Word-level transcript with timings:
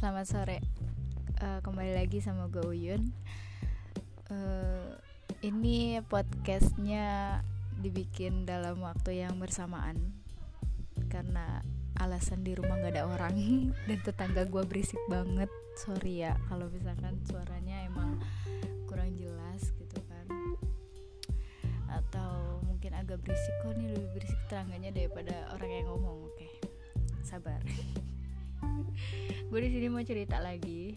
selamat 0.00 0.26
sore. 0.32 0.58
Uh, 1.44 1.60
kembali 1.60 1.92
lagi 1.92 2.24
sama 2.24 2.48
gue 2.48 2.64
Uyun. 2.64 3.12
Uh, 4.32 4.96
ini 5.44 6.00
podcastnya 6.08 7.36
dibikin 7.84 8.48
dalam 8.48 8.80
waktu 8.80 9.20
yang 9.20 9.36
bersamaan 9.36 10.16
karena 11.12 11.60
alasan 12.00 12.40
di 12.40 12.56
rumah 12.56 12.80
gak 12.80 12.96
ada 12.96 13.12
orang 13.12 13.36
dan 13.92 13.98
tetangga 14.00 14.48
gue 14.48 14.64
berisik 14.64 14.96
banget. 15.12 15.52
Sorry 15.76 16.24
ya 16.24 16.32
kalau 16.48 16.72
misalkan 16.72 17.20
suaranya 17.28 17.84
emang 17.84 18.24
kurang 18.88 19.12
jelas 19.20 19.68
gitu 19.76 20.00
kan. 20.08 20.26
Atau 21.92 22.64
mungkin 22.64 22.96
agak 22.96 23.20
berisik 23.20 23.52
kok 23.60 23.76
nih 23.76 23.92
lebih 23.92 24.16
berisik 24.16 24.40
tetangganya 24.48 24.96
daripada 24.96 25.44
orang 25.52 25.68
yang 25.68 25.92
ngomong. 25.92 26.24
Oke, 26.24 26.40
okay. 26.40 26.52
sabar. 27.20 27.60
gue 29.50 29.60
di 29.66 29.70
sini 29.70 29.86
mau 29.90 30.02
cerita 30.04 30.38
lagi. 30.38 30.94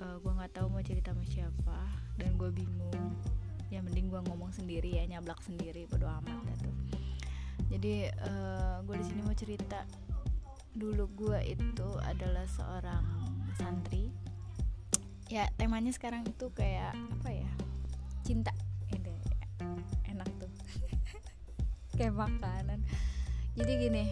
Uh, 0.00 0.04
eh, 0.04 0.16
gue 0.20 0.32
nggak 0.32 0.52
tahu 0.56 0.66
mau 0.72 0.82
cerita 0.84 1.12
sama 1.12 1.24
siapa. 1.24 1.78
Dan 2.16 2.36
gue 2.36 2.50
bingung. 2.52 3.16
Ya 3.70 3.80
mending 3.80 4.10
gue 4.10 4.20
ngomong 4.26 4.50
sendiri 4.50 4.98
ya 4.98 5.06
nyablak 5.06 5.38
sendiri 5.46 5.86
bodo 5.86 6.10
amat 6.10 6.42
tuh. 6.60 6.74
Jadi 7.70 8.10
uh, 8.10 8.28
eh, 8.28 8.76
gue 8.84 8.96
di 8.98 9.04
sini 9.06 9.20
mau 9.22 9.36
cerita. 9.36 9.86
Dulu 10.74 11.04
gue 11.14 11.38
itu 11.56 11.88
adalah 12.02 12.46
seorang 12.50 13.04
santri. 13.58 14.10
Ya 15.30 15.46
temanya 15.54 15.94
sekarang 15.94 16.26
itu 16.26 16.50
kayak 16.52 16.92
apa 16.92 17.30
ya 17.30 17.50
cinta. 18.26 18.50
Ini 18.90 19.14
enak 20.10 20.28
tuh. 20.42 20.50
Kayak 22.00 22.16
makanan. 22.16 22.82
Jadi 23.54 23.72
gini 23.76 24.04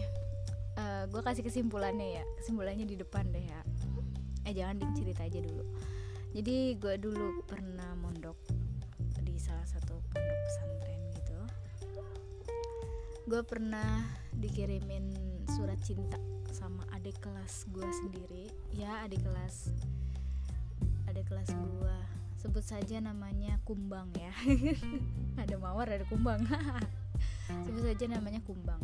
gue 1.09 1.21
kasih 1.25 1.41
kesimpulannya 1.41 2.21
ya. 2.21 2.23
Kesimpulannya 2.37 2.85
di 2.85 2.95
depan 2.97 3.25
deh 3.33 3.41
ya. 3.41 3.61
Eh 4.45 4.53
jangan 4.53 4.77
ding 4.77 4.93
cerita 4.93 5.25
aja 5.25 5.41
dulu. 5.41 5.65
Jadi 6.29 6.77
gue 6.77 6.95
dulu 7.01 7.41
pernah 7.49 7.97
mondok 7.97 8.37
di 9.25 9.33
salah 9.41 9.65
satu 9.65 9.97
pondok 10.13 10.39
pesantren 10.45 11.01
gitu. 11.17 11.39
Gue 13.25 13.41
pernah 13.41 14.05
dikirimin 14.37 15.09
surat 15.49 15.81
cinta 15.81 16.21
sama 16.53 16.85
adik 16.93 17.17
kelas 17.17 17.65
gue 17.73 17.89
sendiri. 18.05 18.45
Ya 18.69 19.01
adik 19.01 19.25
kelas 19.25 19.73
adik 21.09 21.25
kelas 21.25 21.49
gue 21.49 21.97
sebut 22.37 22.61
saja 22.61 23.01
namanya 23.01 23.57
kumbang 23.65 24.13
ya. 24.13 24.31
Ada 25.41 25.57
mawar 25.57 25.89
ada 25.89 26.05
kumbang. 26.07 26.43
Sebut 27.65 27.81
saja 27.81 28.05
namanya 28.11 28.43
kumbang 28.45 28.79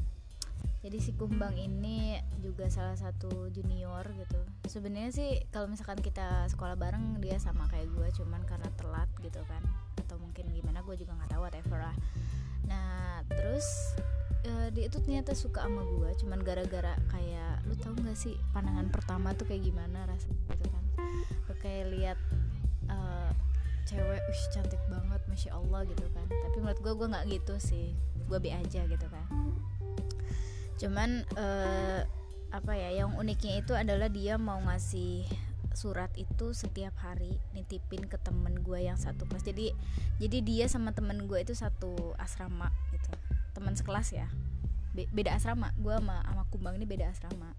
jadi 0.86 1.02
si 1.02 1.18
Kumbang 1.18 1.58
ini 1.58 2.22
juga 2.46 2.70
salah 2.70 2.94
satu 2.94 3.50
junior 3.50 4.06
gitu. 4.22 4.38
Sebenarnya 4.70 5.10
sih 5.10 5.42
kalau 5.50 5.66
misalkan 5.66 5.98
kita 5.98 6.46
sekolah 6.46 6.78
bareng 6.78 7.18
dia 7.26 7.42
sama 7.42 7.66
kayak 7.74 7.90
gue 7.90 8.06
cuman 8.22 8.46
karena 8.46 8.70
telat 8.78 9.10
gitu 9.26 9.42
kan. 9.50 9.66
Atau 9.98 10.22
mungkin 10.22 10.46
gimana 10.54 10.86
gue 10.86 10.94
juga 10.94 11.18
nggak 11.18 11.34
tahu 11.34 11.42
whatever 11.42 11.90
lah. 11.90 11.98
Nah 12.70 13.26
terus 13.26 13.66
uh, 14.46 14.70
dia 14.70 14.86
itu 14.86 15.02
ternyata 15.02 15.34
suka 15.34 15.66
sama 15.66 15.82
gue 15.90 16.10
cuman 16.22 16.46
gara-gara 16.46 16.94
kayak 17.10 17.66
lu 17.66 17.74
tau 17.82 17.98
gak 18.06 18.14
sih 18.14 18.38
pandangan 18.54 18.86
pertama 18.94 19.34
tuh 19.34 19.50
kayak 19.50 19.66
gimana 19.66 20.06
rasanya 20.06 20.54
gitu 20.54 20.70
kan. 20.70 20.86
Lu 21.50 21.54
kayak 21.66 21.86
lihat 21.98 22.20
uh, 22.94 23.34
cewek 23.90 24.22
wih 24.22 24.44
cantik 24.54 24.82
banget 24.86 25.22
masya 25.34 25.50
allah 25.50 25.82
gitu 25.82 26.06
kan. 26.14 26.30
Tapi 26.30 26.58
menurut 26.62 26.78
gue 26.78 26.94
gue 26.94 27.08
nggak 27.10 27.26
gitu 27.42 27.58
sih. 27.58 27.98
Gue 28.30 28.38
be 28.38 28.54
aja 28.54 28.86
gitu 28.86 29.10
kan 29.10 29.26
cuman 30.76 31.24
uh, 31.40 32.02
apa 32.52 32.72
ya 32.76 33.04
yang 33.04 33.16
uniknya 33.20 33.60
itu 33.60 33.76
adalah 33.76 34.08
dia 34.08 34.40
mau 34.40 34.60
ngasih 34.64 35.28
surat 35.76 36.08
itu 36.16 36.56
setiap 36.56 36.96
hari 37.04 37.36
nitipin 37.52 38.08
ke 38.08 38.16
temen 38.24 38.64
gue 38.64 38.80
yang 38.80 38.96
satu 38.96 39.28
kelas. 39.28 39.44
Jadi 39.44 39.76
jadi 40.18 40.38
dia 40.40 40.66
sama 40.72 40.96
temen 40.96 41.28
gue 41.28 41.40
itu 41.44 41.52
satu 41.52 42.16
asrama 42.16 42.72
gitu. 42.96 43.12
Teman 43.52 43.76
sekelas 43.76 44.16
ya. 44.16 44.32
Be 44.96 45.06
beda 45.12 45.36
asrama. 45.36 45.76
Gue 45.76 46.00
sama 46.00 46.24
sama 46.24 46.44
kumbang 46.48 46.80
ini 46.80 46.88
beda 46.88 47.12
asrama. 47.12 47.52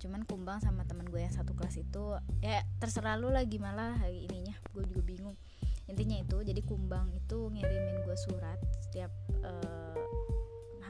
Cuman 0.00 0.28
kumbang 0.28 0.60
sama 0.60 0.84
temen 0.84 1.08
gue 1.08 1.20
yang 1.20 1.32
satu 1.32 1.56
kelas 1.56 1.80
itu 1.80 2.20
ya 2.44 2.60
terserah 2.76 3.16
lu 3.16 3.32
lah 3.32 3.42
gimana 3.48 3.96
hari 3.96 4.28
ininya. 4.28 4.54
Gue 4.76 4.84
juga 4.84 5.00
bingung. 5.00 5.36
Intinya 5.88 6.20
itu 6.20 6.36
jadi 6.44 6.60
kumbang 6.62 7.08
itu 7.16 7.50
ngirimin 7.50 8.04
gue 8.04 8.16
surat 8.20 8.60
setiap 8.84 9.10
uh, 9.42 9.89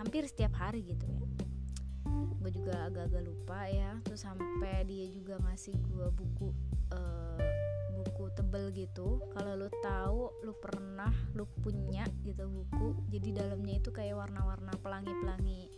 hampir 0.00 0.24
setiap 0.24 0.56
hari 0.56 0.80
gitu 0.80 1.04
ya. 1.04 1.20
Gue 2.40 2.50
juga 2.56 2.88
agak-agak 2.88 3.22
lupa 3.28 3.68
ya 3.68 4.00
terus 4.00 4.24
sampai 4.24 4.88
dia 4.88 5.04
juga 5.12 5.36
ngasih 5.44 5.76
gue 5.76 6.08
buku 6.16 6.48
uh, 6.96 7.36
buku 8.00 8.32
tebel 8.32 8.72
gitu. 8.72 9.20
Kalau 9.36 9.60
lu 9.60 9.68
tahu 9.84 10.32
lu 10.48 10.56
pernah 10.56 11.12
lu 11.36 11.44
punya 11.60 12.08
gitu 12.24 12.48
buku 12.48 12.96
jadi 13.12 13.44
dalamnya 13.44 13.76
itu 13.84 13.92
kayak 13.92 14.16
warna-warna 14.16 14.72
pelangi-pelangi 14.80 15.68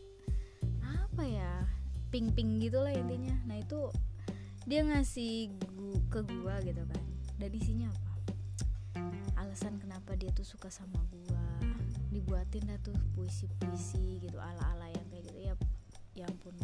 apa 0.86 1.22
ya 1.28 1.66
pink-pink 2.14 2.62
gitu 2.62 2.78
lah 2.78 2.94
intinya. 2.94 3.34
Nah 3.50 3.58
itu 3.58 3.90
dia 4.70 4.86
ngasih 4.86 5.50
gu 5.74 5.98
ke 6.06 6.22
gue 6.22 6.54
gitu 6.70 6.82
kan. 6.86 7.04
Dan 7.42 7.50
isinya 7.58 7.90
apa? 7.90 8.10
Alasan 9.42 9.82
kenapa 9.82 10.14
dia 10.14 10.30
tuh 10.30 10.46
suka 10.46 10.70
sama 10.70 11.02
gue 11.10 11.71
dibuatin 12.22 12.70
dah 12.70 12.78
tuh 12.86 12.94
puisi-puisi 13.18 14.22
gitu 14.22 14.38
ala-ala 14.38 14.86
yang 14.94 15.06
kayak 15.10 15.26
gitu. 15.26 15.38
Ya 15.42 15.54
ya 16.14 16.24
ampun. 16.30 16.54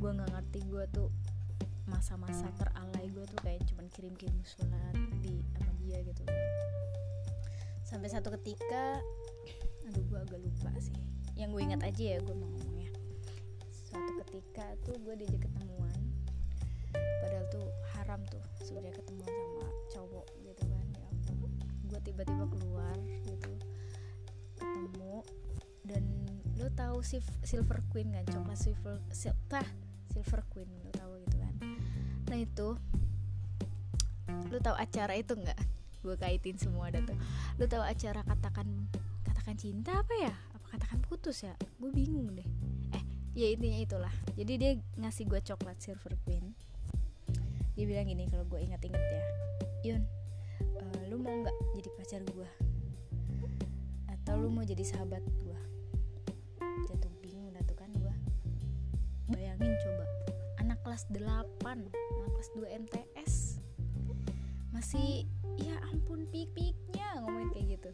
Gue 0.00 0.10
nggak 0.16 0.32
ngerti 0.32 0.64
gue 0.64 0.84
tuh 0.96 1.12
masa-masa 1.84 2.48
teralai 2.56 3.12
gue 3.12 3.24
tuh 3.28 3.40
kayak 3.44 3.60
cuman 3.68 3.84
kirim-kirim 3.92 4.40
surat 4.48 4.96
di 5.20 5.44
sama 5.60 5.72
dia 5.84 6.00
gitu. 6.00 6.24
Sampai 7.84 8.08
satu 8.08 8.32
ketika 8.40 9.04
aduh 9.92 10.04
gue 10.08 10.18
agak 10.24 10.40
lupa 10.40 10.72
sih. 10.80 10.96
Yang 11.36 11.48
gue 11.52 11.62
ingat 11.68 11.80
aja 11.84 12.02
ya 12.16 12.18
gue 12.24 12.32
mau 12.32 12.48
ngomongnya 12.48 12.88
suatu 13.68 14.12
ketika 14.24 14.72
tuh 14.88 14.96
gue 15.04 15.14
diajak 15.20 15.44
ketemuan. 15.44 16.00
Padahal 16.96 17.44
tuh 17.52 17.68
haram 17.92 18.24
tuh 18.32 18.40
sebenarnya 18.64 18.96
ketemu 19.04 19.20
sama 19.28 19.68
cowok 19.92 20.26
gitu 20.40 20.64
kan 20.64 20.86
ya 20.96 21.08
gue 21.88 22.00
tiba-tiba 22.04 22.44
keluar 22.52 22.96
gitu 23.24 23.52
ketemu 24.58 25.14
dan 25.86 26.02
lo 26.58 26.68
tahu 26.74 27.00
si 27.06 27.22
silver 27.46 27.80
queen 27.94 28.10
kan? 28.10 28.26
Coklat 28.26 28.58
silver 28.58 28.98
sil, 29.14 29.34
silver 30.10 30.42
queen 30.50 30.68
lo 30.82 30.90
tahu 30.92 31.12
gitu 31.24 31.36
kan? 31.38 31.54
Nah 32.28 32.38
itu 32.38 32.68
lo 34.52 34.58
tahu 34.58 34.76
acara 34.76 35.14
itu 35.14 35.32
nggak? 35.38 35.58
Gue 36.02 36.14
kaitin 36.18 36.58
semua 36.58 36.90
ada 36.90 37.02
tuh 37.02 37.16
lo 37.58 37.64
tahu 37.66 37.82
acara 37.82 38.20
katakan 38.26 38.66
katakan 39.24 39.54
cinta 39.54 40.02
apa 40.02 40.14
ya? 40.18 40.34
Apa 40.58 40.76
katakan 40.76 41.00
putus 41.06 41.46
ya? 41.46 41.54
Gue 41.78 41.94
bingung 41.94 42.34
deh. 42.34 42.48
Eh 42.92 43.02
ya 43.38 43.46
intinya 43.54 43.78
itulah. 43.78 44.14
Jadi 44.34 44.52
dia 44.58 44.72
ngasih 44.98 45.24
gue 45.30 45.40
coklat 45.40 45.78
silver 45.78 46.18
queen. 46.26 46.52
Dia 47.78 47.86
bilang 47.86 48.10
gini 48.10 48.26
kalau 48.26 48.42
gue 48.50 48.58
inget-inget 48.58 48.98
ya. 48.98 49.22
Yun 49.94 50.02
uh, 50.78 51.00
lu 51.10 51.16
mau 51.20 51.34
nggak 51.34 51.56
jadi 51.78 51.90
pacar 51.98 52.20
gue 52.26 52.48
atau 54.28 54.44
lu 54.44 54.52
mau 54.52 54.60
jadi 54.60 54.84
sahabat 54.84 55.24
gue 55.40 55.48
kelas 60.98 61.14
8 61.14 61.62
nah, 61.62 62.28
kelas 62.34 62.50
2 62.58 62.74
MTS 62.88 63.62
masih 64.74 65.30
ya 65.62 65.78
ampun 65.94 66.26
pik-piknya 66.26 67.22
ngomongin 67.22 67.54
kayak 67.54 67.66
gitu. 67.78 67.90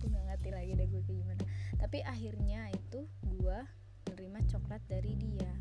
Gue 0.00 0.08
gak 0.08 0.24
ngerti 0.24 0.50
lagi 0.56 0.72
deh 0.72 0.88
gue 0.88 1.02
kayak 1.04 1.18
gimana. 1.20 1.44
Tapi 1.76 2.00
akhirnya 2.00 2.72
itu 2.72 3.04
gue 3.28 3.58
menerima 4.08 4.40
coklat 4.56 4.82
dari 4.88 5.20
dia. 5.20 5.52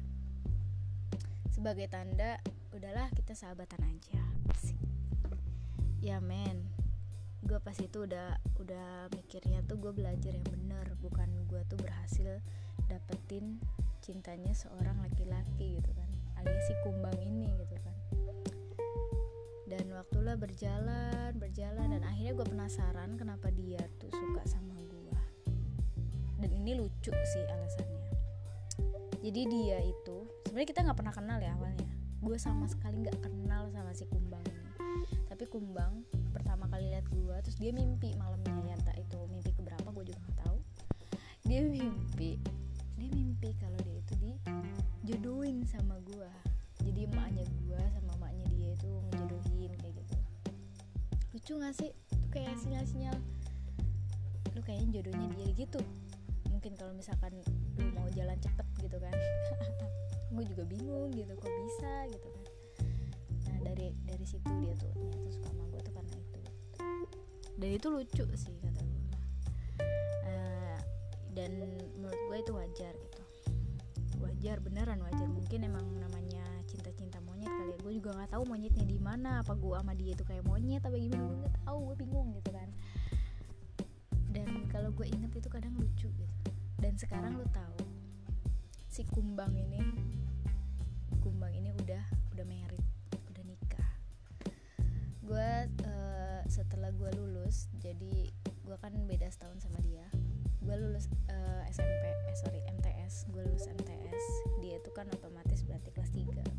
Sebagai 1.51 1.92
tanda 1.92 2.39
udahlah 2.71 3.12
kita 3.12 3.36
sahabatan 3.36 3.83
aja. 3.83 4.24
Ya 6.00 6.24
men 6.24 6.73
gue 7.44 7.60
pas 7.60 7.75
itu 7.75 8.07
udah 8.07 8.40
udah 8.63 9.12
mikirnya 9.12 9.60
tuh 9.68 9.75
gue 9.75 9.92
belajar 9.92 10.31
yang 10.31 10.48
bener 10.48 10.95
bukan 11.04 11.28
gue 11.51 11.62
tuh 11.68 11.75
berhasil 11.75 12.40
dapetin 12.88 13.60
cintanya 14.00 14.56
seorang 14.56 14.95
laki-laki 15.04 15.80
gitu 15.80 15.92
kan 15.92 16.07
alias 16.40 16.63
si 16.68 16.74
kumbang 16.84 17.16
ini 17.19 17.51
gitu 17.60 17.75
kan. 17.84 17.95
Dan 19.68 19.92
waktulah 19.95 20.40
berjalan 20.40 21.36
berjalan 21.36 22.00
dan 22.00 22.04
akhirnya 22.07 22.31
gue 22.36 22.48
penasaran 22.48 23.16
kenapa 23.19 23.51
dia 23.51 23.80
tuh 24.00 24.12
suka 24.12 24.44
sama 24.48 24.80
gue 24.80 25.19
dan 26.39 26.51
ini 26.51 26.80
lucu 26.80 27.12
sih 27.12 27.44
alasannya. 27.48 28.12
Jadi 29.24 29.42
dia 29.48 29.80
itu 29.84 30.28
sebenarnya 30.48 30.69
kita 30.72 30.80
nggak 30.84 31.00
pernah 31.00 31.16
kenal 31.16 31.39
ya 31.44 31.56
awalnya. 31.56 31.92
Gue 32.24 32.39
sama 32.39 32.72
sekali 32.72 33.04
nggak 33.04 33.19
kenal 33.19 33.68
sama 33.72 33.92
si 33.92 34.07
kumbang 34.07 34.44
ini 34.48 34.62
tapi 35.30 35.44
kumbang 35.50 36.06
pertama 36.31 36.69
kali 36.69 36.90
lihat 36.94 37.06
gue 37.10 37.36
terus 37.45 37.57
dia 37.57 37.72
mimpi 37.74 38.13
malamnya 38.18 38.54
ya 38.69 38.75
entah 38.78 38.98
itu. 38.98 39.19
Mimpi 39.30 39.51
keberapa 39.56 39.88
gue 39.92 40.04
juga 40.13 40.19
nggak 40.24 40.38
tahu. 40.45 40.57
Dia 41.45 41.60
mimpi 41.66 42.40
dia 42.98 43.10
mimpi 43.10 43.50
kalau 43.60 43.80
dia 43.84 44.00
itu 44.00 44.13
dijodohin 45.04 45.66
sama 45.68 46.00
gue 46.07 46.31
jadi 46.84 47.07
emaknya 47.10 47.44
gue 47.68 47.84
gitu 48.84 48.92
ngejodohin 49.07 49.72
kayak 49.80 49.94
gitu. 50.01 50.16
Lucu 51.31 51.54
gak 51.62 51.75
sih? 51.80 51.92
Kayak 52.34 52.60
sinyal-sinyal. 52.60 53.18
Lu 54.57 54.62
kayaknya 54.66 55.00
jodohnya 55.00 55.28
dia 55.39 55.50
gitu. 55.56 55.81
Mungkin 56.51 56.75
kalau 56.75 56.92
misalkan 56.92 57.31
lu 57.80 57.86
mau 57.96 58.07
jalan 58.12 58.38
cepet 58.44 58.68
gitu 58.84 58.98
kan. 59.00 59.16
Gue 60.34 60.44
juga 60.50 60.63
bingung 60.66 61.13
gitu 61.13 61.34
kok 61.38 61.54
bisa 61.54 61.94
gitu. 62.10 62.28
kan 62.28 62.43
dari 63.74 63.90
dari 64.06 64.25
situ 64.30 64.46
dia 64.62 64.78
tuh 64.78 64.94
ternyata 64.94 65.30
suka 65.34 65.50
sama 65.50 65.66
gue 65.74 65.81
tuh 65.81 65.94
karena 65.98 66.14
itu. 66.14 66.40
Dan 67.58 67.70
itu 67.74 67.88
lucu 67.90 68.25
sih 68.38 68.56
kata 68.62 68.81
gue 68.86 69.06
uh, 70.30 70.80
dan 71.34 71.50
menurut 71.98 72.22
gue 72.30 72.38
itu 72.38 72.52
wajar 72.54 72.94
gitu. 72.94 73.22
Wajar 74.22 74.58
beneran 74.62 75.02
wajar. 75.02 75.25
Mungkin 75.25 75.66
emang 75.66 75.86
namanya 75.98 76.46
cinta-cinta 76.70 77.18
monyet 77.25 77.50
kali 77.50 77.74
ya. 77.74 77.78
Gue 77.81 77.94
juga 77.98 78.14
nggak 78.14 78.31
tahu 78.38 78.44
monyetnya 78.46 78.86
di 78.86 78.98
mana 79.02 79.42
apa 79.42 79.58
gue 79.58 79.74
sama 79.74 79.94
dia 79.98 80.14
itu 80.14 80.24
kayak 80.24 80.46
monyet 80.46 80.86
apa 80.86 80.94
gimana 80.94 81.24
gue 81.25 81.38
nggak 81.42 81.58
tahu 81.66 81.78
gue 81.90 81.96
bingung 82.06 82.30
gitu 82.38 82.50
kan. 82.54 82.70
Dan 84.30 84.70
kalau 84.70 84.94
gue 84.94 85.10
inget 85.10 85.34
itu 85.34 85.50
kadang 85.50 85.74
lucu 85.78 86.10
gitu. 86.14 86.50
Dan 86.78 86.94
sekarang 87.00 87.42
lo 87.42 87.46
tahu 87.50 87.80
si 88.94 89.02
kumbang 89.10 89.50
ini 89.58 89.81
kumbang 91.18 91.50
ini 91.56 91.74
udah 91.74 92.04
udah 92.38 92.46
merit 92.46 92.84
gue 95.24 95.50
uh, 95.88 96.42
setelah 96.52 96.92
gue 96.92 97.08
lulus 97.16 97.72
jadi 97.80 98.28
gue 98.64 98.78
kan 98.80 98.92
beda 99.08 99.28
setahun 99.31 99.64
sama 99.64 99.80
dia. 99.80 100.04
Gue 100.64 100.75
lulus 100.80 101.12
uh, 101.28 101.64
eh, 101.68 101.72
SMP 101.72 102.04
eh 102.08 102.36
sorry 102.40 102.60
MTS 102.64 103.28
gue 103.31 103.44
lulus 103.44 103.68
MTS 103.68 104.25
dia 104.64 104.80
itu 104.80 104.92
kan 104.96 105.08
otomatis 105.12 105.64
berarti 105.64 105.92
kelas 105.96 106.12
3 106.12 106.28
kan? 106.40 106.50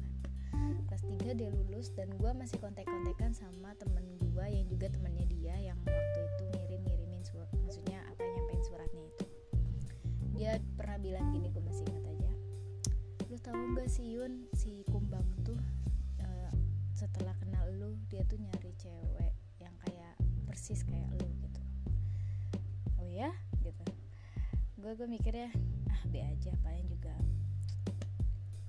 Kelas 0.89 1.05
3 1.05 1.41
dia 1.41 1.51
lulus 1.53 1.93
dan 1.93 2.13
gue 2.17 2.31
masih 2.37 2.61
kontak-kontakan 2.61 3.33
sama 3.37 3.73
temen 3.81 4.17
gue 4.21 4.45
yang 4.49 4.67
juga 4.69 4.89
temennya 4.93 5.25
dia 5.29 5.55
yang 5.73 5.79
waktu 5.85 6.21
itu 6.25 6.45
ngirim-ngirimin 6.59 7.23
surat 7.25 7.49
maksudnya 7.61 8.01
apa 8.09 8.21
nyampein 8.25 8.63
suratnya 8.65 9.05
itu. 9.09 9.25
Dia 10.35 10.59
pernah 10.75 10.99
bilang 10.99 11.31
gini 11.31 11.53
gue 11.53 11.63
masih 11.63 11.85
ingat 11.89 12.05
aja. 12.11 12.33
Lu 13.31 13.37
tahu 13.41 13.63
gak 13.79 13.89
sih 13.93 14.19
Yun 14.19 14.51
si 14.57 14.74
dia 18.15 18.23
tuh 18.31 18.39
nyari 18.39 18.71
cewek 18.79 19.35
yang 19.59 19.75
kayak 19.83 20.15
persis 20.47 20.87
kayak 20.87 21.11
lu 21.19 21.27
gitu. 21.43 21.63
Oh 23.03 23.11
ya 23.11 23.35
gitu. 23.59 23.83
Gue 24.79 24.95
gue 24.95 25.11
mikirnya 25.11 25.51
ah 25.91 25.99
be 26.07 26.23
aja 26.23 26.55
paling 26.63 26.87
juga 26.87 27.11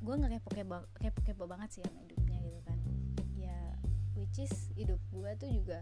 gue 0.01 0.13
nggak 0.17 0.41
kepo 0.41 0.49
kepo 0.49 0.77
kepo 0.97 1.19
kepo 1.21 1.43
banget 1.45 1.77
sih 1.77 1.81
sama 1.85 2.01
hidupnya 2.01 2.41
gitu 2.41 2.59
kan. 2.65 2.79
Ya 3.37 3.77
which 4.17 4.41
is 4.41 4.73
hidup 4.73 4.97
gue 5.13 5.29
tuh 5.37 5.49
juga 5.53 5.77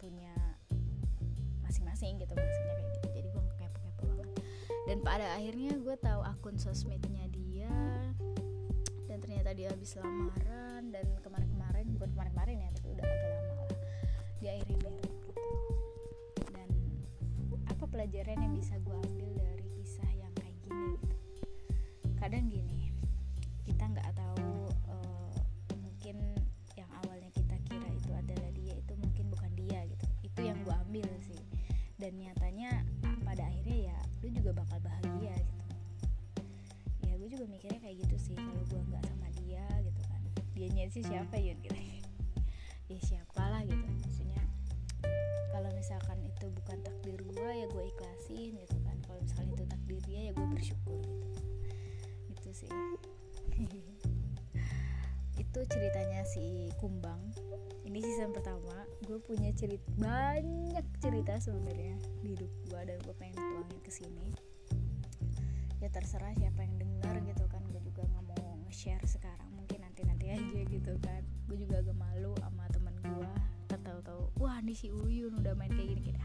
punya 0.00 0.32
masing-masing 1.68 2.16
gitu 2.16 2.32
maksudnya 2.32 2.74
kayak 2.80 2.90
gitu. 2.96 3.08
Jadi 3.12 3.28
gue 3.28 3.42
nggak 3.44 3.58
kepo 3.60 3.78
kepo 3.92 4.04
banget. 4.24 4.40
Dan 4.88 4.98
pada 5.04 5.36
akhirnya 5.36 5.76
gue 5.84 5.96
tahu 6.00 6.20
akun 6.24 6.56
sosmednya 6.56 7.28
dia 7.28 7.68
dan 9.04 9.20
ternyata 9.20 9.52
dia 9.52 9.68
habis 9.68 9.94
lamaran 10.00 10.88
dan 10.90 11.06
kemarin-kemarin 11.20 11.54
bukan 11.54 11.63
dia 14.44 14.60
akhirnya 14.60 14.76
merit 14.76 15.08
gitu 15.24 15.40
dan 16.52 16.68
apa 17.64 17.84
pelajaran 17.88 18.36
yang 18.44 18.52
bisa 18.52 18.76
gue 18.76 18.92
ambil 18.92 19.40
dari 19.40 19.64
kisah 19.72 20.10
yang 20.20 20.28
kayak 20.36 20.52
gini 20.60 21.00
gitu? 21.00 21.16
Kadang 22.20 22.52
gini 22.52 22.92
kita 23.64 23.88
nggak 23.88 24.12
tahu 24.12 24.68
uh, 24.92 25.32
mungkin 25.80 26.36
yang 26.76 26.90
awalnya 27.00 27.32
kita 27.32 27.56
kira 27.64 27.88
itu 27.88 28.12
adalah 28.12 28.52
dia 28.52 28.76
itu 28.76 28.92
mungkin 29.00 29.32
bukan 29.32 29.48
dia 29.56 29.80
gitu. 29.88 30.04
Itu 30.20 30.40
yang 30.44 30.60
gue 30.60 30.76
ambil 30.76 31.08
sih. 31.24 31.40
Dan 31.96 32.20
nyatanya 32.20 32.84
pada 33.24 33.48
akhirnya 33.48 33.96
ya 33.96 33.98
lu 34.20 34.28
juga 34.28 34.60
bakal 34.60 34.76
bahagia 34.84 35.40
gitu. 35.40 35.64
Ya 37.08 37.16
gue 37.16 37.28
juga 37.32 37.48
mikirnya 37.48 37.80
kayak 37.80 37.96
gitu 37.96 38.16
sih 38.20 38.36
kalau 38.36 38.60
gue 38.68 38.80
nggak 38.92 39.08
sama 39.08 39.28
dia 39.40 39.64
gitu 39.80 40.02
kan. 40.04 40.20
Dia 40.52 40.84
sih 40.92 41.00
siapa 41.00 41.40
ya 41.40 41.56
gitu 41.64 41.93
itu 46.44 46.52
bukan 46.60 46.76
takdir 46.84 47.16
gue 47.24 47.50
ya 47.56 47.64
gue 47.72 47.84
ikhlasin 47.88 48.52
gitu 48.52 48.76
kan. 48.84 48.96
Kalau 49.08 49.16
misalkan 49.24 49.48
itu 49.56 49.64
takdir 49.64 49.98
dia 50.04 50.20
ya 50.28 50.32
gue 50.36 50.46
bersyukur 50.52 51.00
gitu. 51.00 51.28
Itu 52.36 52.50
sih. 52.52 52.68
Itu 55.40 55.60
ceritanya 55.64 56.20
si 56.28 56.68
Kumbang. 56.76 57.32
Ini 57.88 57.96
season 58.04 58.36
pertama 58.36 58.84
gue 59.08 59.16
punya 59.24 59.56
cerita 59.56 59.88
banyak 59.96 60.84
cerita 61.00 61.40
sebenarnya 61.40 61.96
di 62.20 62.36
hidup 62.36 62.52
gue 62.68 62.80
dan 62.92 62.98
gue 63.00 63.14
pengen 63.16 63.40
tuangin 63.40 63.80
ke 63.80 63.88
sini. 63.88 64.28
Ya 65.80 65.88
terserah 65.88 66.36
siapa 66.36 66.60
yang 66.60 66.76
dengar 66.76 67.24
gitu 67.24 67.48
kan 67.48 67.64
gue 67.72 67.80
juga 67.80 68.04
nggak 68.04 68.24
mau 68.36 68.52
nge-share 68.68 69.04
sekarang 69.08 69.48
mungkin 69.56 69.80
nanti 69.80 70.04
nanti 70.04 70.28
aja 70.28 70.60
gitu 70.68 70.92
kan. 71.00 71.24
Gue 71.48 71.56
juga 71.56 71.80
agak 71.80 71.96
malu 71.96 72.36
sama 72.36 72.68
teman 72.68 72.92
gue 73.00 73.32
tahu-tahu 73.84 74.22
wah 74.40 74.58
nih 74.64 74.74
si 74.74 74.88
Uyun 74.88 75.38
udah 75.38 75.52
main 75.54 75.70
kayak 75.70 75.92
gini 75.92 76.02
gini 76.10 76.20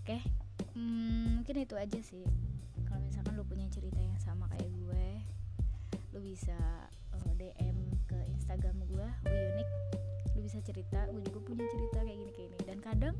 oke? 0.00 0.16
Hmm, 0.72 1.40
mungkin 1.40 1.56
itu 1.60 1.76
aja 1.76 2.00
sih. 2.00 2.24
Kalau 2.88 3.00
misalkan 3.04 3.36
lu 3.36 3.44
punya 3.44 3.68
cerita 3.68 4.00
yang 4.00 4.18
sama 4.18 4.48
kayak 4.50 4.68
gue 4.72 5.06
lu 6.10 6.18
bisa 6.26 6.58
uh, 7.14 7.22
eh, 7.38 7.54
DM 7.54 7.78
ke 8.10 8.18
Instagram 8.34 8.82
gue 8.90 9.06
Uyunik 9.30 9.70
lu 10.34 10.40
bisa 10.42 10.58
cerita 10.66 11.06
gue 11.06 11.22
juga 11.22 11.38
punya 11.46 11.64
cerita 11.70 12.02
kayak 12.02 12.18
gini 12.18 12.32
kayak 12.34 12.48
ini 12.50 12.58
dan 12.66 12.78
kadang 12.82 13.16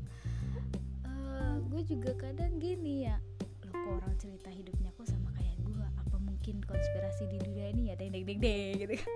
uh, 1.07 1.55
gue 1.71 1.81
juga 1.87 2.11
kadang 2.19 2.59
gini 2.59 3.07
ya 3.07 3.15
lo 3.63 3.71
kok 3.71 3.91
orang 4.03 4.15
cerita 4.19 4.51
hidupnya 4.51 4.91
kok 4.91 5.07
sama 5.07 5.31
kayak 5.39 5.55
gue 5.63 5.87
apa 5.87 6.17
mungkin 6.19 6.59
konspirasi 6.67 7.31
di 7.31 7.37
dunia 7.39 7.71
ini 7.71 7.81
ya? 7.91 7.95
Deng 7.95 8.11
deng 8.11 8.27
deng 8.27 8.39
deng 8.43 8.73
gitu 8.75 8.93
kan. 8.99 9.11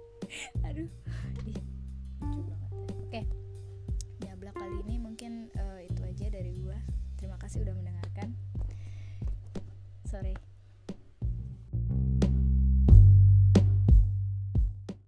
Aduh 0.66 0.90